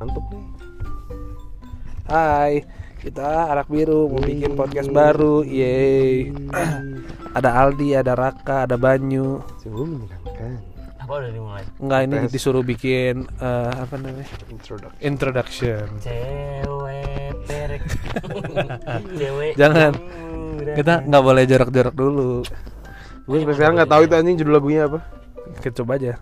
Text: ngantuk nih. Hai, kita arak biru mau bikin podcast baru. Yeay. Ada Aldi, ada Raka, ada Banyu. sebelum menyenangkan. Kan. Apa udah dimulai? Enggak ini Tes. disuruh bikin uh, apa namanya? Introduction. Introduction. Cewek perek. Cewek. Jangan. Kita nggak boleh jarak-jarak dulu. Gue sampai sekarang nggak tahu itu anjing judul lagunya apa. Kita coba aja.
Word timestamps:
ngantuk 0.00 0.24
nih. 0.32 0.44
Hai, 2.08 2.52
kita 3.04 3.52
arak 3.52 3.68
biru 3.68 4.08
mau 4.08 4.24
bikin 4.24 4.56
podcast 4.56 4.88
baru. 4.88 5.44
Yeay. 5.44 6.32
Ada 7.36 7.62
Aldi, 7.62 7.94
ada 7.94 8.18
Raka, 8.18 8.66
ada 8.66 8.74
Banyu. 8.74 9.38
sebelum 9.62 10.02
menyenangkan. 10.02 10.34
Kan. 10.34 10.58
Apa 10.98 11.12
udah 11.22 11.30
dimulai? 11.30 11.62
Enggak 11.78 12.00
ini 12.10 12.16
Tes. 12.26 12.32
disuruh 12.34 12.64
bikin 12.66 13.30
uh, 13.38 13.70
apa 13.70 13.94
namanya? 14.02 14.26
Introduction. 14.50 14.98
Introduction. 14.98 15.86
Cewek 16.02 17.30
perek. 17.46 17.82
Cewek. 19.20 19.52
Jangan. 19.54 19.92
Kita 20.74 21.06
nggak 21.06 21.22
boleh 21.22 21.44
jarak-jarak 21.46 21.94
dulu. 21.94 22.42
Gue 23.30 23.36
sampai 23.46 23.54
sekarang 23.54 23.74
nggak 23.78 23.90
tahu 23.94 24.02
itu 24.10 24.14
anjing 24.18 24.36
judul 24.42 24.54
lagunya 24.58 24.82
apa. 24.90 24.98
Kita 25.62 25.86
coba 25.86 26.02
aja. 26.02 26.18